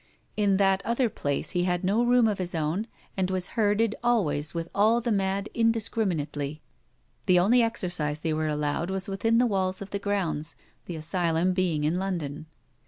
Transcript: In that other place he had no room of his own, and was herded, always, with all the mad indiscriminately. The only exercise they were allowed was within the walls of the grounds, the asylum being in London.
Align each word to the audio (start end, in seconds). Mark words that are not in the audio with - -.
In 0.35 0.57
that 0.57 0.83
other 0.83 1.09
place 1.09 1.51
he 1.51 1.65
had 1.65 1.83
no 1.83 2.01
room 2.03 2.27
of 2.27 2.39
his 2.39 2.55
own, 2.55 2.87
and 3.15 3.29
was 3.29 3.49
herded, 3.53 3.93
always, 4.03 4.51
with 4.51 4.67
all 4.73 4.99
the 4.99 5.11
mad 5.11 5.47
indiscriminately. 5.53 6.63
The 7.27 7.37
only 7.37 7.61
exercise 7.61 8.21
they 8.21 8.33
were 8.33 8.47
allowed 8.47 8.89
was 8.89 9.07
within 9.07 9.37
the 9.37 9.45
walls 9.45 9.79
of 9.79 9.91
the 9.91 9.99
grounds, 9.99 10.55
the 10.87 10.95
asylum 10.95 11.53
being 11.53 11.83
in 11.83 11.99
London. 11.99 12.47